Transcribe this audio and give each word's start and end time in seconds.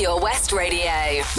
Pure 0.00 0.18
West 0.18 0.52
Radio. 0.52 1.29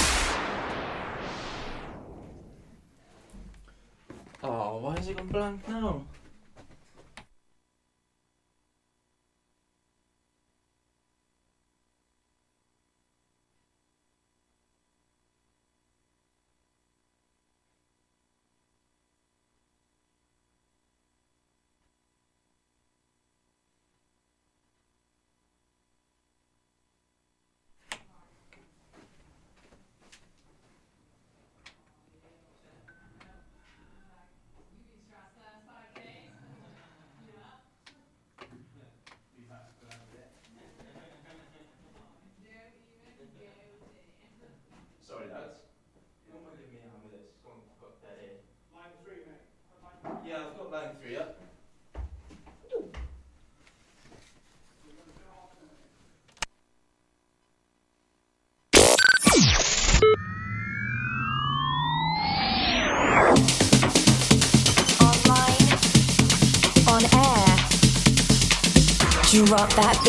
That 69.61 70.01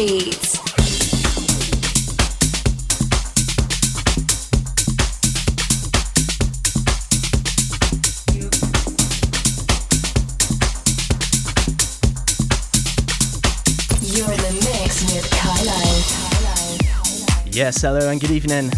Yes, 17.52 17.82
hello 17.82 18.08
and 18.08 18.18
good 18.18 18.30
evening. 18.30 18.70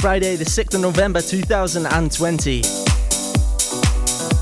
Friday, 0.00 0.36
the 0.36 0.44
6th 0.44 0.74
of 0.74 0.80
November 0.80 1.20
2020. 1.20 2.81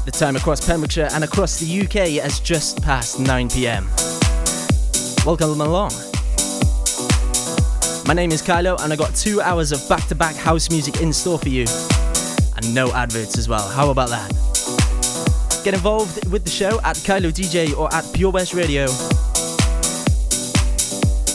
The 0.07 0.11
time 0.11 0.35
across 0.35 0.67
Pembrokeshire 0.67 1.09
and 1.13 1.25
across 1.25 1.61
the 1.61 1.81
UK 1.83 2.23
has 2.23 2.41
just 2.41 2.83
passed 2.83 3.21
9 3.21 3.51
pm. 3.51 3.87
Welcome 5.27 5.61
along. 5.61 5.93
My 8.07 8.15
name 8.15 8.33
is 8.33 8.41
Kailo, 8.41 8.83
and 8.83 8.95
I 8.95 8.97
got 8.97 9.15
two 9.15 9.43
hours 9.43 9.73
of 9.73 9.89
back 9.91 10.07
to 10.09 10.15
back 10.15 10.35
house 10.37 10.71
music 10.71 11.03
in 11.03 11.13
store 11.13 11.39
for 11.39 11.51
you. 11.51 11.67
And 12.57 12.75
no 12.75 12.91
adverts 12.93 13.37
as 13.37 13.47
well. 13.47 13.69
How 13.69 13.91
about 13.91 14.09
that? 14.09 14.31
Get 15.65 15.75
involved 15.75 16.27
with 16.31 16.45
the 16.45 16.51
show 16.51 16.81
at 16.81 16.97
Kailo 16.97 17.31
DJ 17.31 17.77
or 17.77 17.93
at 17.95 18.11
Pure 18.15 18.31
West 18.31 18.55
Radio. 18.55 18.87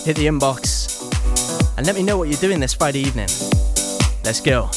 Hit 0.03 0.17
the 0.17 0.25
inbox 0.25 0.85
and 1.77 1.85
let 1.85 1.95
me 1.95 2.01
know 2.01 2.17
what 2.17 2.29
you're 2.29 2.41
doing 2.41 2.59
this 2.59 2.73
Friday 2.73 2.99
evening. 2.99 3.29
Let's 4.23 4.41
go. 4.41 4.69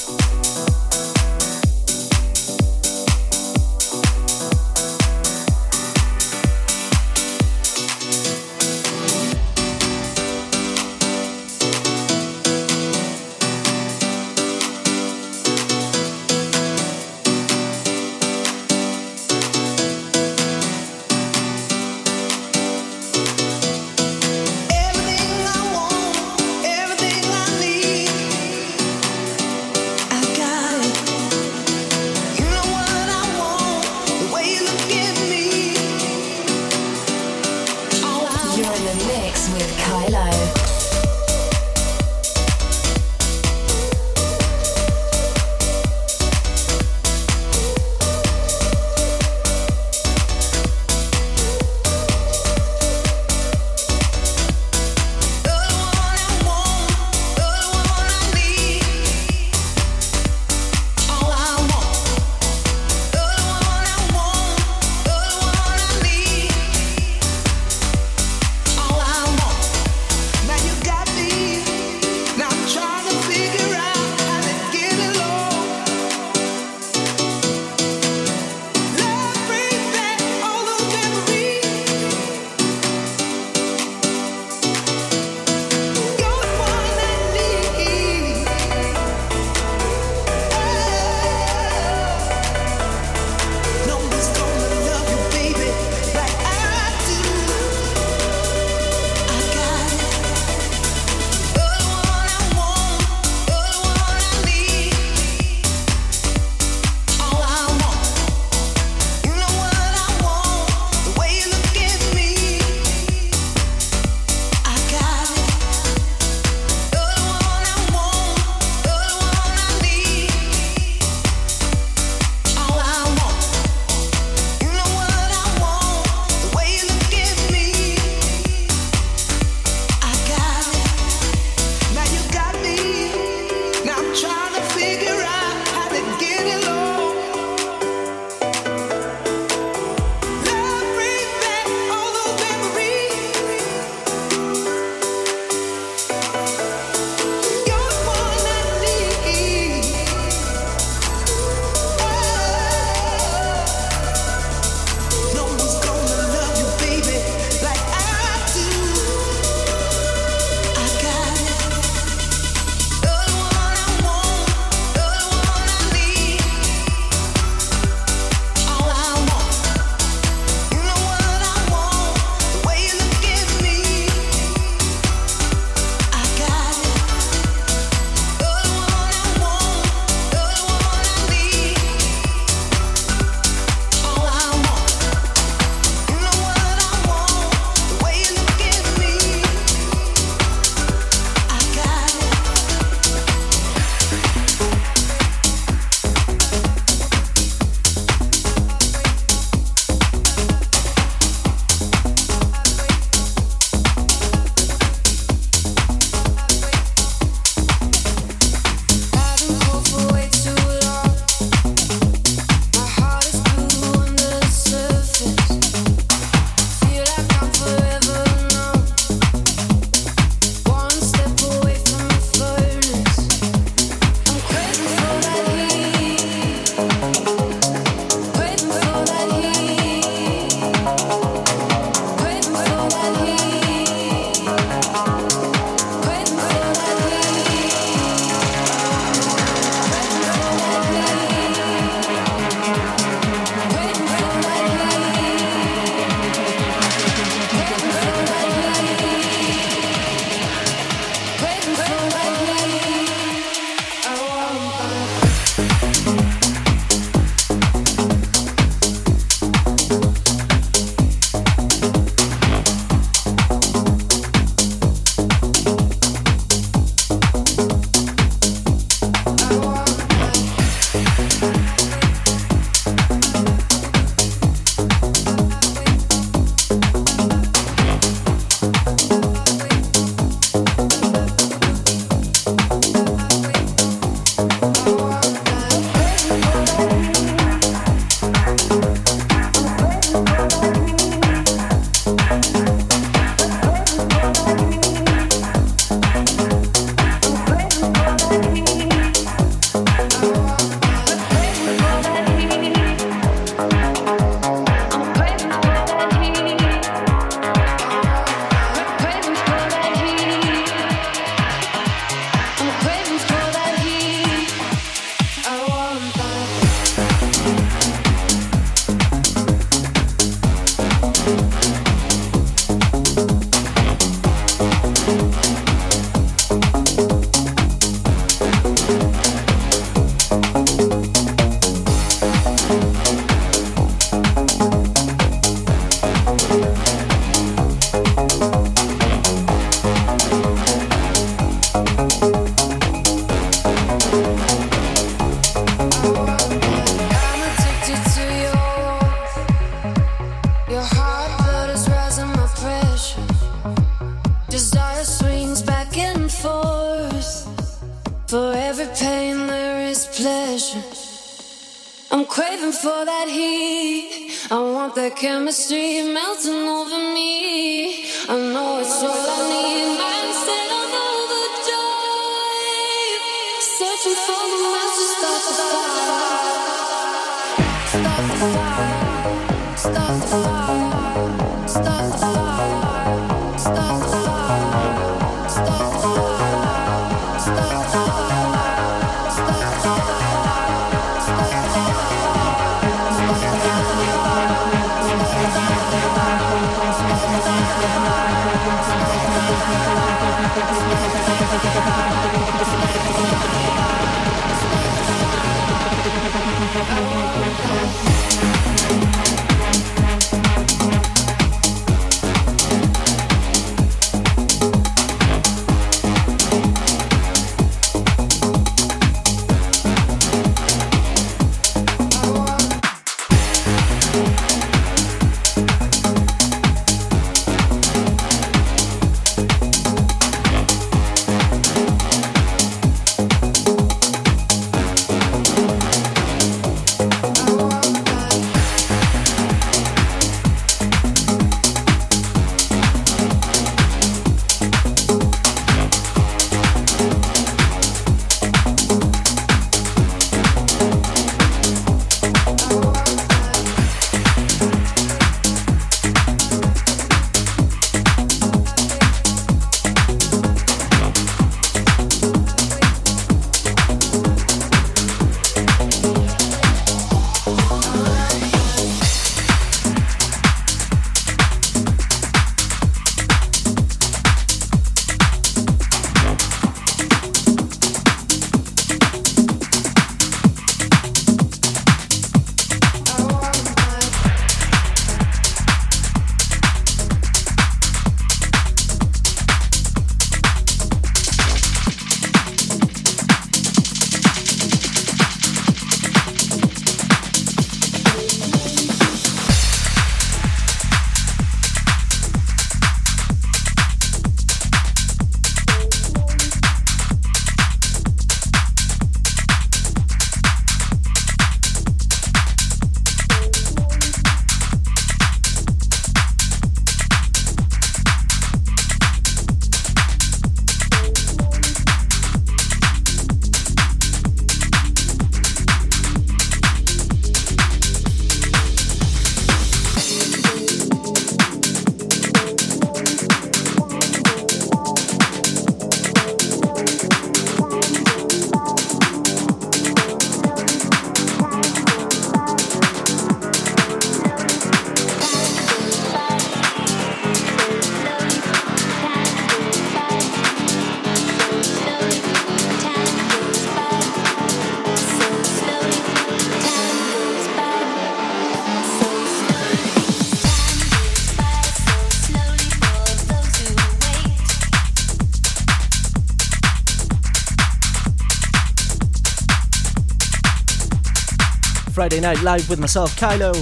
Friday 572.09 572.23
night 572.23 572.41
live 572.41 572.71
with 572.71 572.79
myself, 572.79 573.15
Kailo, 573.17 573.53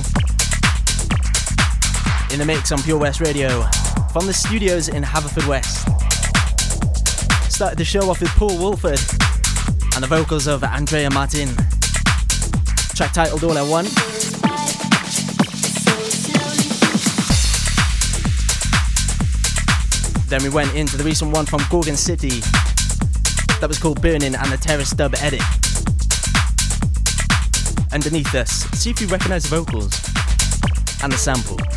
in 2.32 2.38
the 2.38 2.44
mix 2.46 2.70
on 2.70 2.80
Pure 2.80 2.98
West 2.98 3.20
Radio 3.20 3.62
from 4.12 4.24
the 4.26 4.32
studios 4.32 4.86
in 4.86 5.02
Haverfordwest. 5.02 5.82
Started 7.50 7.76
the 7.76 7.84
show 7.84 8.08
off 8.08 8.20
with 8.20 8.30
Paul 8.36 8.56
Woolford 8.56 9.00
and 9.96 10.04
the 10.04 10.06
vocals 10.06 10.46
of 10.46 10.62
Andrea 10.62 11.10
Martin. 11.10 11.48
Track 12.94 13.14
titled 13.14 13.42
All 13.42 13.58
I 13.58 13.62
Want. 13.68 13.88
Then 20.28 20.44
we 20.44 20.50
went 20.50 20.72
into 20.76 20.96
the 20.96 21.02
recent 21.04 21.32
one 21.32 21.46
from 21.46 21.62
Gorgon 21.68 21.96
City 21.96 22.38
that 23.58 23.66
was 23.66 23.80
called 23.80 24.00
Burning 24.00 24.36
and 24.36 24.52
the 24.52 24.56
Terrace 24.56 24.90
Dub 24.90 25.16
Edit 25.16 25.42
underneath 28.06 28.34
us. 28.36 28.50
See 28.78 28.90
if 28.90 29.00
you 29.00 29.08
recognize 29.08 29.42
the 29.42 29.56
vocals 29.56 29.92
and 31.02 31.12
the 31.12 31.16
sample. 31.16 31.75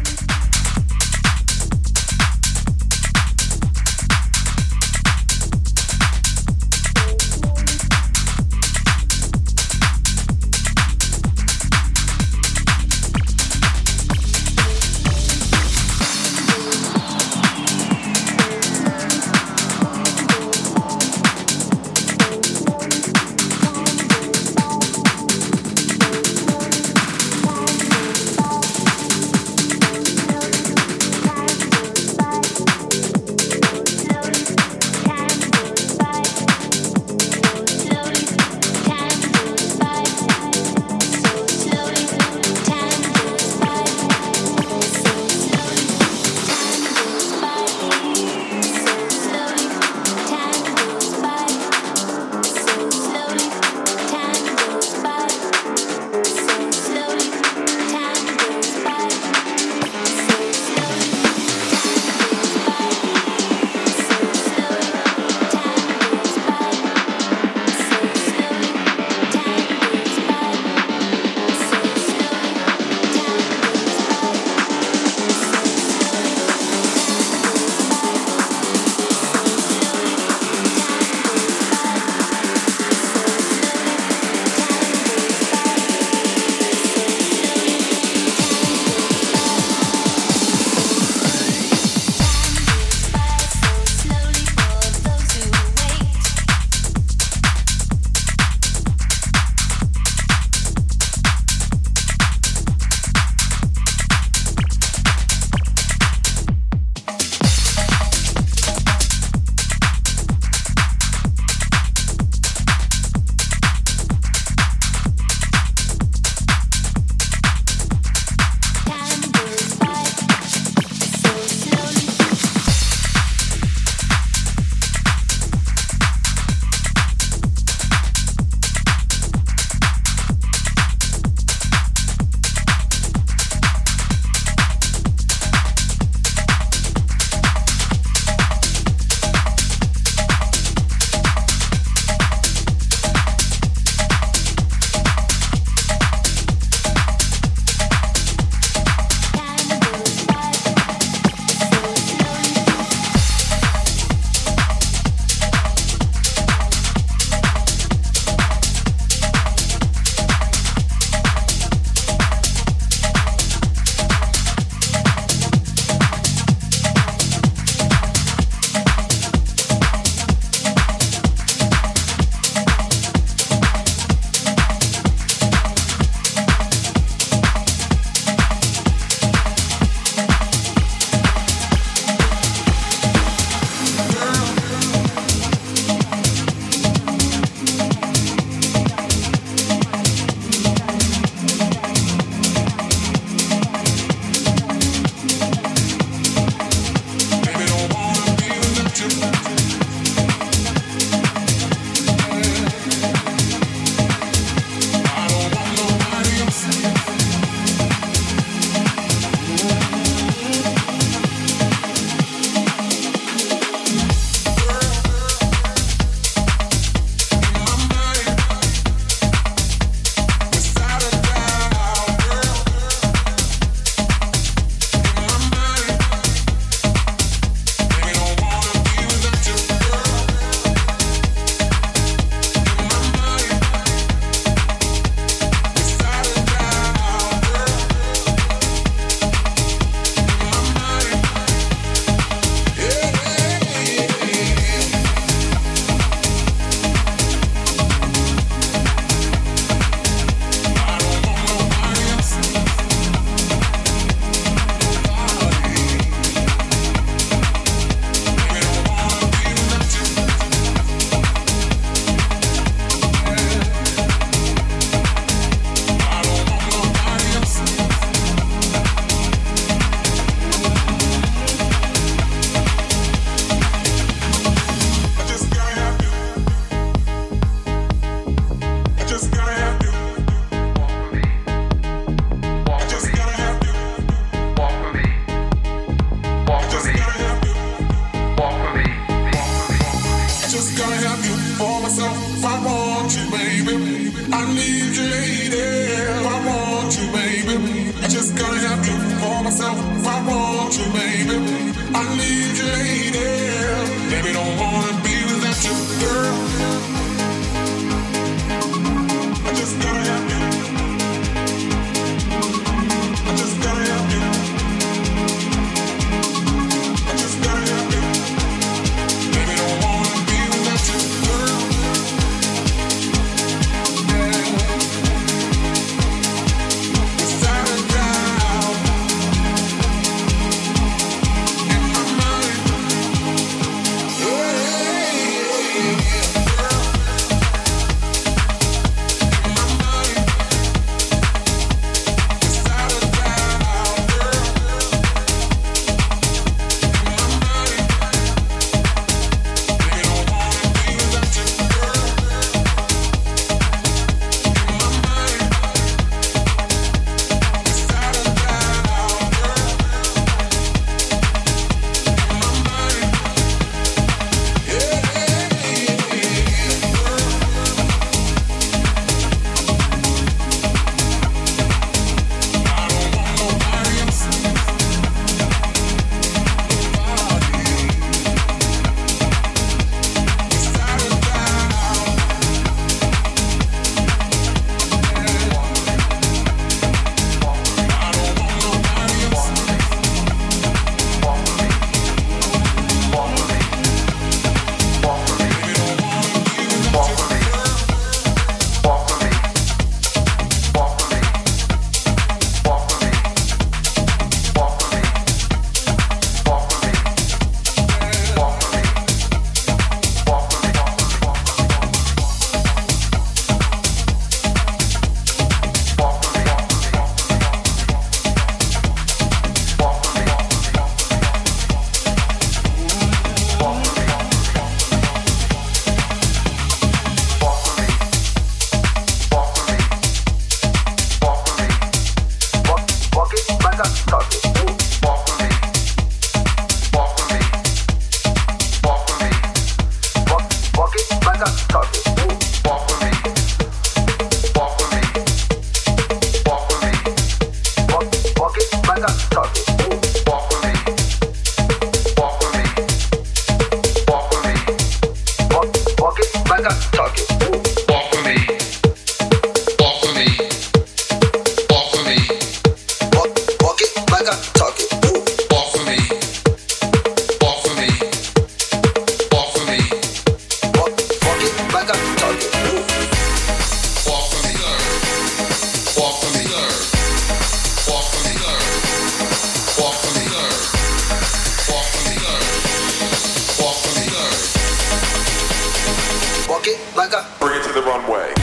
Like 486.96 487.14
a. 487.14 487.26
Bring 487.40 487.60
it 487.60 487.64
to 487.64 487.74
the 487.74 487.82
runway. 487.82 488.39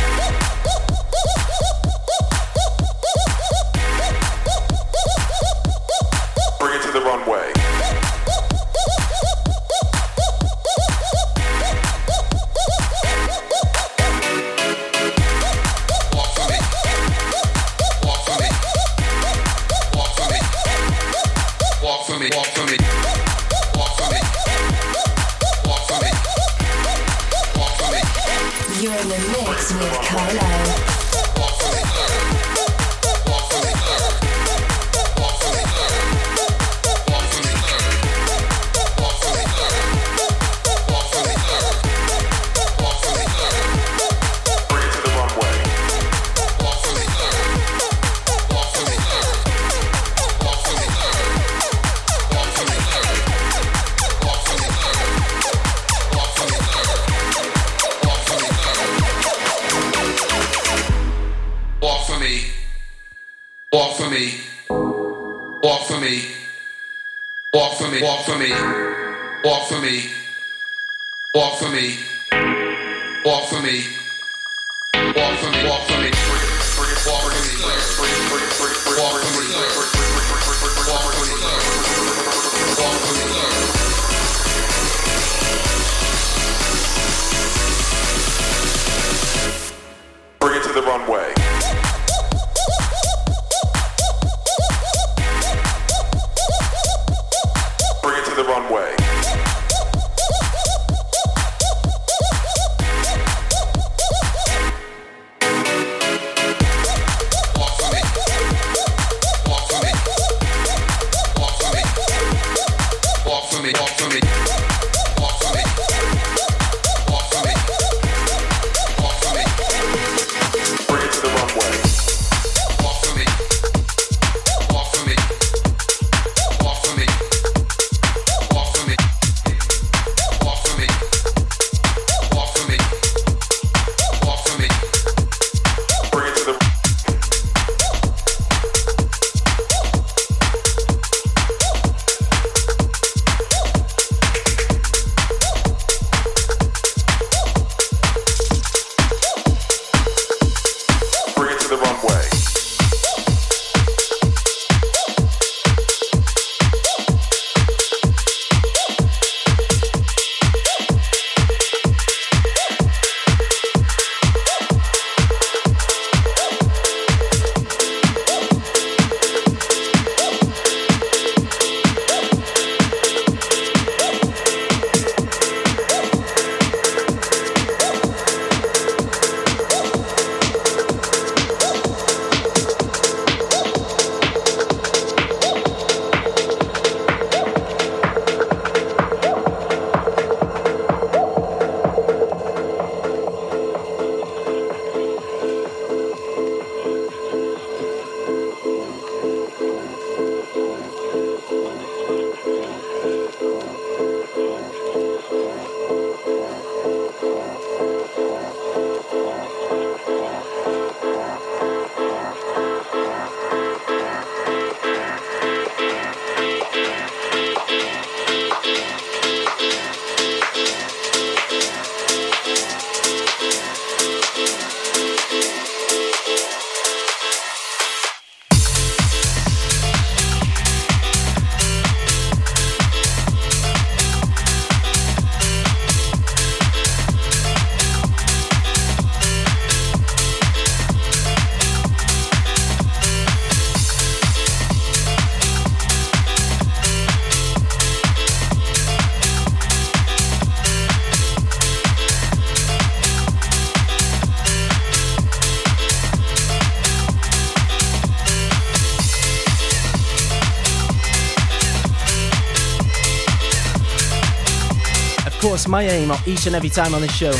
my 265.77 265.83
aim 265.83 266.11
each 266.25 266.47
and 266.47 266.57
every 266.57 266.71
time 266.71 266.95
on 266.95 267.03
this 267.03 267.15
show 267.15 267.33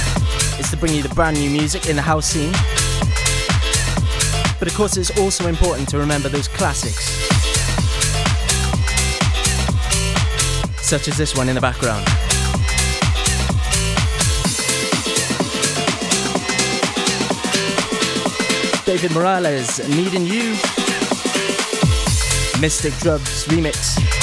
is 0.59 0.71
to 0.71 0.77
bring 0.77 0.93
you 0.93 1.03
the 1.03 1.09
brand 1.15 1.39
new 1.39 1.49
music 1.49 1.89
in 1.89 1.97
the 1.97 2.03
house 2.03 2.27
scene. 2.27 2.53
But 4.59 4.69
of 4.69 4.75
course, 4.75 4.99
it's 4.99 5.19
also 5.19 5.49
important 5.49 5.89
to 5.89 5.99
remember 5.99 6.29
those 6.29 6.47
classics, 6.47 7.07
such 10.83 11.09
as 11.09 11.17
this 11.17 11.35
one 11.35 11.49
in 11.49 11.55
the 11.55 11.63
background. 11.63 12.05
David 18.85 19.13
Morales, 19.13 19.79
Needing 19.89 20.27
You, 20.27 20.51
Mystic 22.61 22.93
Drugs 22.99 23.47
remix. 23.47 24.16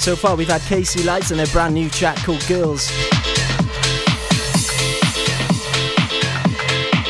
So 0.00 0.16
far, 0.16 0.34
we've 0.34 0.48
had 0.48 0.62
KC 0.62 1.04
Lights 1.04 1.30
and 1.30 1.38
their 1.38 1.46
brand 1.48 1.74
new 1.74 1.90
track 1.90 2.16
called 2.24 2.42
Girls. 2.48 2.90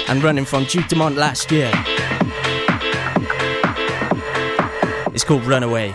And 0.09 0.21
running 0.25 0.45
from 0.45 0.65
Duke 0.65 0.89
Dumont 0.89 1.15
last 1.15 1.53
year. 1.53 1.71
It's 5.15 5.23
called 5.23 5.45
Runaway. 5.45 5.91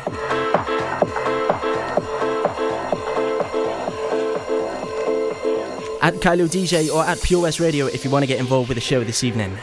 At 6.01 6.13
Kailo 6.21 6.47
DJ 6.47 6.89
or 6.89 7.03
at 7.03 7.21
Pure 7.21 7.41
West 7.41 7.60
Radio 7.60 7.88
if 7.88 8.05
you 8.05 8.10
want 8.10 8.23
to 8.23 8.27
get 8.27 8.39
involved 8.39 8.69
with 8.69 8.75
the 8.77 8.81
show 8.81 9.03
this 9.03 9.21
evening. 9.21 9.58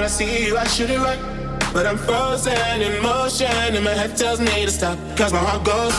When 0.00 0.06
I 0.06 0.08
see 0.08 0.46
you, 0.46 0.56
I 0.56 0.64
shoot 0.64 0.88
it 0.88 0.98
right. 0.98 1.20
But 1.74 1.84
I'm 1.86 1.98
frozen 1.98 2.80
in 2.80 3.02
motion 3.02 3.46
and 3.76 3.84
my 3.84 3.90
head 3.90 4.16
tells 4.16 4.40
me 4.40 4.64
to 4.64 4.70
stop. 4.70 4.96
Cause 5.14 5.30
my 5.30 5.38
heart 5.38 5.62
goes. 5.62 5.92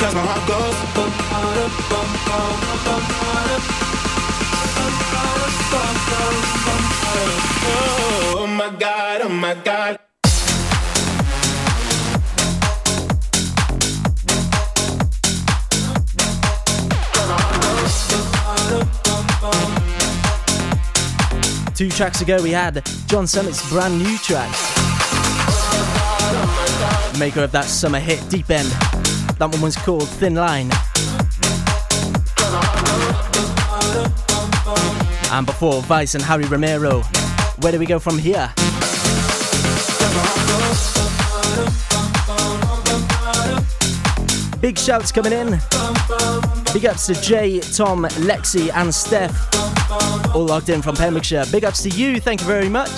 Cause 0.00 0.14
my 0.14 0.24
heart 0.30 0.48
goes. 0.48 0.76
Oh 8.32 8.46
my 8.46 8.70
god, 8.78 9.20
oh 9.20 9.28
my 9.28 9.54
god. 9.62 10.09
Two 21.80 21.88
tracks 21.88 22.20
ago, 22.20 22.42
we 22.42 22.50
had 22.50 22.84
John 23.06 23.26
Summit's 23.26 23.66
brand 23.70 23.96
new 24.02 24.18
track, 24.18 24.50
maker 27.18 27.42
of 27.42 27.52
that 27.52 27.64
summer 27.64 27.98
hit 27.98 28.22
Deep 28.28 28.50
End. 28.50 28.68
That 29.38 29.48
one 29.50 29.62
was 29.62 29.76
called 29.76 30.06
Thin 30.06 30.34
Line. 30.34 30.70
And 35.32 35.46
before 35.46 35.80
Vice 35.80 36.14
and 36.14 36.22
Harry 36.22 36.44
Romero, 36.44 37.00
where 37.60 37.72
do 37.72 37.78
we 37.78 37.86
go 37.86 37.98
from 37.98 38.18
here? 38.18 38.52
Big 44.60 44.78
shouts 44.78 45.10
coming 45.10 45.32
in. 45.32 46.59
Big 46.72 46.86
ups 46.86 47.06
to 47.06 47.20
Jay, 47.20 47.58
Tom, 47.58 48.04
Lexi, 48.20 48.72
and 48.72 48.94
Steph. 48.94 49.34
All 50.34 50.44
logged 50.44 50.68
in 50.68 50.82
from 50.82 50.94
Pembrokeshire. 50.94 51.44
Big 51.50 51.64
ups 51.64 51.82
to 51.82 51.88
you, 51.88 52.20
thank 52.20 52.40
you 52.40 52.46
very 52.46 52.68
much. 52.68 52.90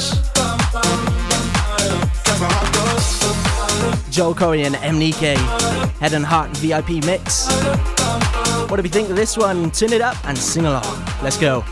Joel 4.11 4.35
Corry 4.35 4.67
and 4.67 4.75
MNEK, 4.75 5.37
Head 6.01 6.13
and 6.13 6.25
Heart 6.25 6.55
VIP 6.59 7.03
mix. 7.07 7.49
What 8.69 8.77
do 8.77 8.83
we 8.83 8.91
think 8.91 9.09
of 9.09 9.17
this 9.17 9.39
one? 9.39 9.71
Turn 9.71 9.93
it 9.95 10.03
up 10.03 10.17
and 10.27 10.37
sing 10.37 10.67
along. 10.67 10.85
Let's 11.23 11.39
go. 11.39 11.65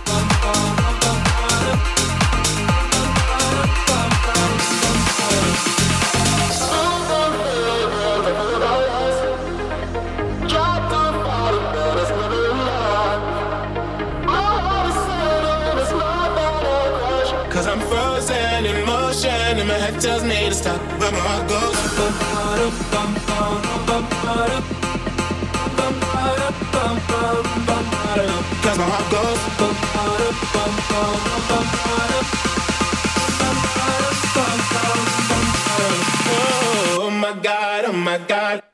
My 37.93 38.19
god. 38.19 38.70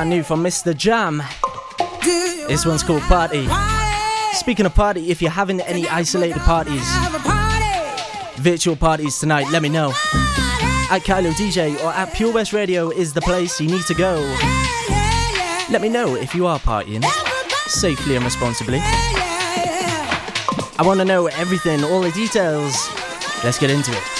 Brand 0.00 0.08
new 0.08 0.22
from 0.22 0.42
Mr. 0.42 0.74
Jam. 0.74 1.22
This 2.48 2.64
one's 2.64 2.82
called 2.82 3.02
Party. 3.02 3.46
Speaking 4.32 4.64
of 4.64 4.74
party, 4.74 5.10
if 5.10 5.20
you're 5.20 5.30
having 5.30 5.60
any 5.60 5.86
isolated 5.88 6.38
parties, 6.38 6.88
virtual 8.36 8.76
parties 8.76 9.18
tonight, 9.18 9.50
let 9.50 9.60
me 9.60 9.68
know. 9.68 9.90
At 10.90 11.02
Kailo 11.02 11.32
DJ 11.32 11.78
or 11.84 11.92
at 11.92 12.14
Pure 12.14 12.32
West 12.32 12.54
Radio 12.54 12.88
is 12.88 13.12
the 13.12 13.20
place 13.20 13.60
you 13.60 13.68
need 13.68 13.82
to 13.82 13.94
go. 13.94 14.14
Let 15.68 15.82
me 15.82 15.90
know 15.90 16.14
if 16.14 16.34
you 16.34 16.46
are 16.46 16.58
partying 16.58 17.04
safely 17.66 18.16
and 18.16 18.24
responsibly. 18.24 18.78
I 20.78 20.82
want 20.82 21.00
to 21.00 21.04
know 21.04 21.26
everything, 21.26 21.84
all 21.84 22.00
the 22.00 22.12
details. 22.12 22.88
Let's 23.44 23.58
get 23.58 23.68
into 23.68 23.92
it. 23.92 24.19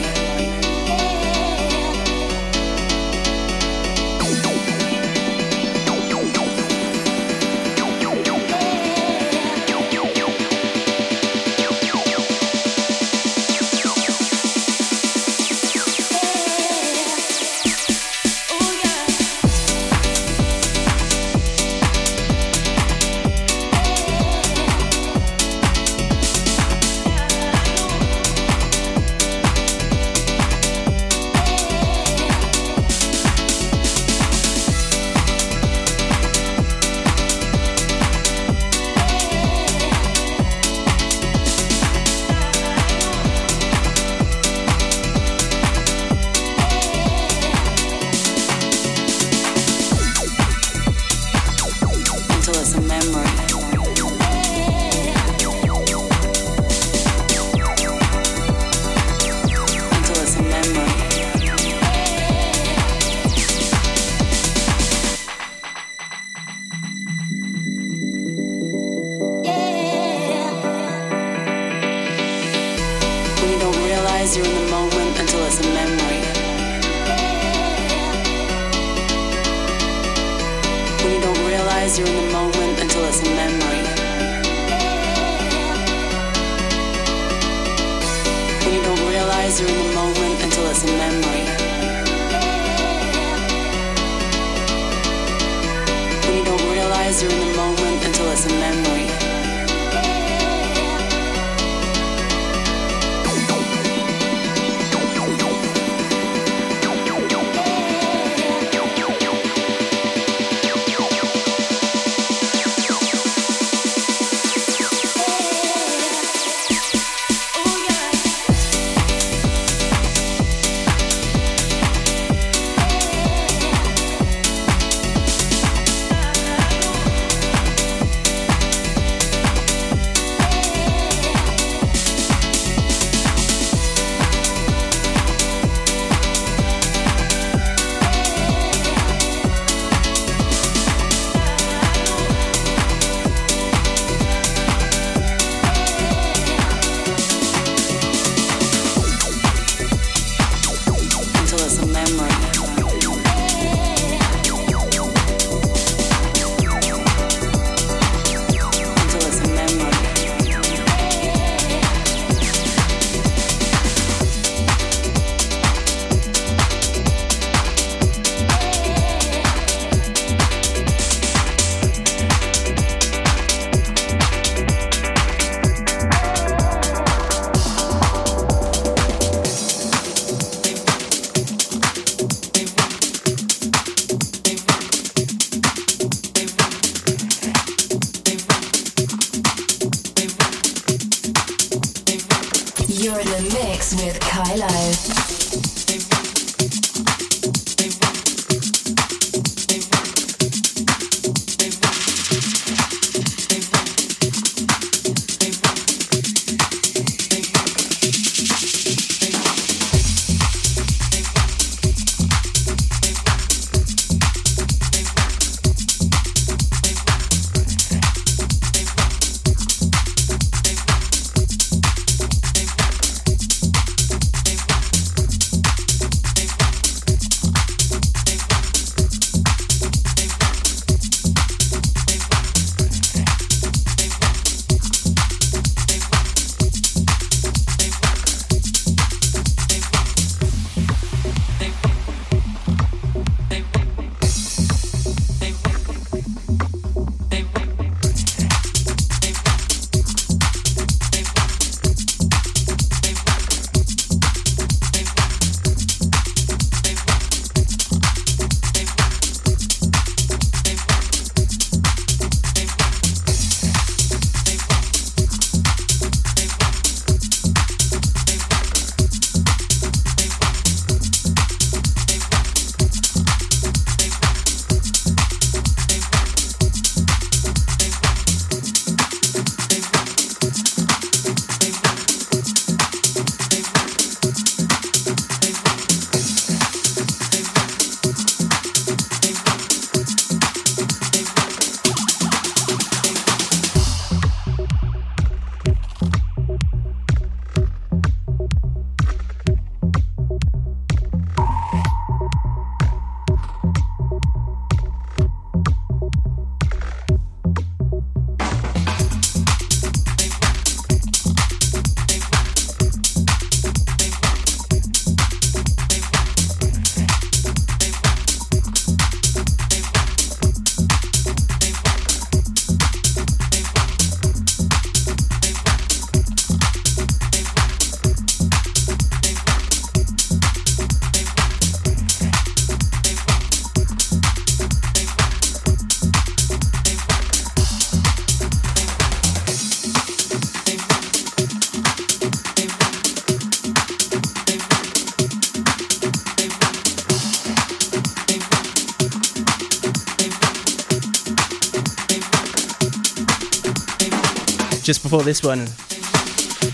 Before 355.11 355.25
this 355.25 355.43
one, 355.43 355.65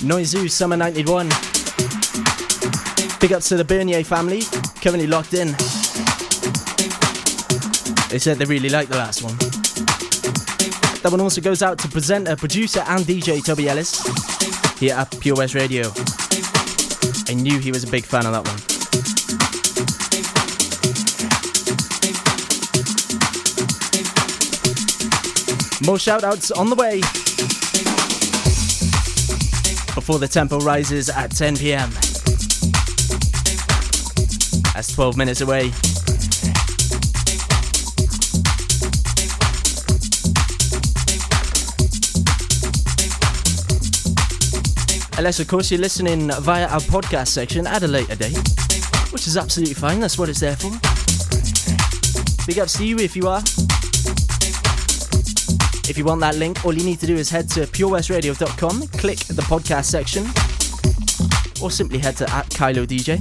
Noizu 0.06 0.48
Summer 0.48 0.78
91. 0.78 1.28
Big 3.20 3.34
ups 3.34 3.50
to 3.50 3.58
the 3.58 3.64
Bernier 3.64 4.04
family, 4.04 4.44
currently 4.80 5.08
locked 5.08 5.34
in. 5.34 5.48
They 8.10 8.20
said 8.20 8.38
they 8.38 8.46
really 8.46 8.70
liked 8.70 8.92
the 8.92 8.98
last 8.98 9.24
one. 9.24 9.36
That 11.02 11.10
one 11.10 11.20
also 11.20 11.42
goes 11.42 11.64
out 11.64 11.80
to 11.80 11.88
presenter, 11.88 12.36
producer, 12.36 12.82
and 12.82 13.04
DJ 13.06 13.44
Toby 13.44 13.70
Ellis 13.70 14.06
here 14.78 14.94
at 14.94 15.20
Pure 15.20 15.38
West 15.38 15.56
Radio. 15.56 15.92
I 17.28 17.34
knew 17.34 17.58
he 17.58 17.72
was 17.72 17.86
a 17.86 17.90
big 17.90 18.06
fan 18.06 18.28
of 18.28 18.34
that 18.34 18.46
one. 18.46 18.62
More 25.88 25.98
shout 25.98 26.24
outs 26.24 26.52
on 26.52 26.70
the 26.70 26.76
way 26.76 27.02
before 30.08 30.20
the 30.20 30.28
tempo 30.30 30.58
rises 30.60 31.10
at 31.10 31.32
10 31.32 31.58
pm. 31.58 31.92
That's 34.74 34.94
12 34.94 35.18
minutes 35.18 35.42
away. 35.42 35.64
Unless, 45.18 45.42
of 45.42 45.50
course, 45.50 45.70
you're 45.72 45.82
listening 45.82 46.32
via 46.40 46.68
our 46.68 46.80
podcast 46.80 47.28
section 47.28 47.68
at 47.68 47.84
a 47.84 47.88
later 47.90 48.16
date, 48.16 48.38
which 49.12 49.28
is 49.28 49.36
absolutely 49.36 49.74
fine. 49.74 50.00
That's 50.00 50.18
what 50.18 50.30
it's 50.30 50.40
there 50.40 50.56
for. 50.56 50.70
Big 52.48 52.60
ups 52.60 52.78
to 52.78 52.86
you 52.86 52.98
if 53.00 53.14
you 53.18 53.28
are. 53.28 53.44
If 55.90 55.98
you 55.98 56.04
want 56.04 56.20
that 56.22 56.36
link, 56.36 56.66
all 56.66 56.74
you 56.74 56.84
need 56.84 57.00
to 57.00 57.08
do 57.08 57.16
is 57.16 57.30
head 57.30 57.50
to 57.52 57.62
purewestradio.com, 57.62 58.88
click 59.00 59.20
the 59.20 59.42
podcast 59.44 59.86
section, 59.86 60.26
or 61.64 61.72
simply 61.72 61.98
head 61.98 62.18
to 62.18 62.30
at 62.30 62.50
Kailo 62.50 62.86
DJ 62.86 63.18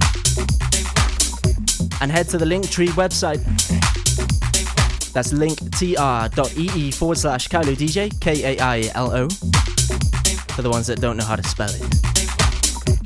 and 2.00 2.10
head 2.10 2.28
to 2.30 2.38
the 2.38 2.44
Linktree 2.44 2.88
website. 2.88 3.42
That's 5.12 5.32
linktr.ee 5.32 6.90
forward 6.90 7.18
slash 7.18 7.48
Kailo 7.48 7.74
DJ, 7.76 8.20
K 8.20 8.56
A 8.56 8.60
I 8.60 8.90
L 8.94 9.12
O, 9.12 9.28
for 10.54 10.62
the 10.62 10.70
ones 10.70 10.86
that 10.88 11.00
don't 11.00 11.16
know 11.16 11.24
how 11.24 11.36
to 11.36 11.44
spell 11.44 11.70
it. 11.70 11.82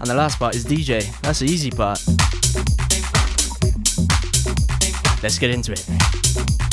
And 0.00 0.08
the 0.08 0.14
last 0.14 0.38
part 0.38 0.54
is 0.54 0.64
DJ. 0.64 1.04
That's 1.20 1.40
the 1.40 1.46
easy 1.46 1.70
part. 1.70 2.02
Let's 5.22 5.38
get 5.38 5.50
into 5.50 5.72
it. 5.72 6.69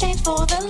Change 0.00 0.22
for 0.22 0.46
the 0.46 0.69